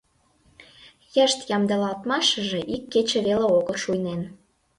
[1.15, 4.21] Йышт ямдылалтмашыже ик кече веле огыл шуйнен.